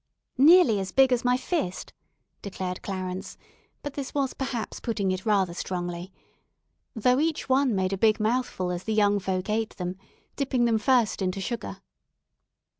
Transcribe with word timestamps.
"Nearly 0.39 0.79
as 0.79 0.91
big 0.91 1.11
as 1.13 1.23
my 1.23 1.37
fist," 1.37 1.93
declared 2.41 2.81
Clarence, 2.81 3.37
but 3.83 3.93
this 3.93 4.15
was 4.15 4.33
perhaps 4.33 4.79
putting 4.79 5.11
it 5.11 5.27
rather 5.27 5.53
strongly, 5.53 6.11
though 6.95 7.19
each 7.19 7.47
one 7.47 7.75
made 7.75 7.93
a 7.93 7.99
big 7.99 8.19
mouthful 8.19 8.71
as 8.71 8.85
the 8.85 8.95
young 8.95 9.19
folk 9.19 9.47
ate 9.47 9.77
them, 9.77 9.97
dipping 10.35 10.65
them 10.65 10.79
first 10.79 11.21
into 11.21 11.39
sugar. 11.39 11.83